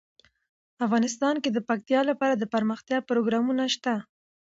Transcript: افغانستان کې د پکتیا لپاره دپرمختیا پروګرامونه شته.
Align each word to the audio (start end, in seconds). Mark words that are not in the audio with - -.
افغانستان 0.85 1.35
کې 1.43 1.49
د 1.51 1.57
پکتیا 1.69 2.01
لپاره 2.09 2.33
دپرمختیا 2.35 2.99
پروګرامونه 3.09 3.63
شته. 3.75 3.93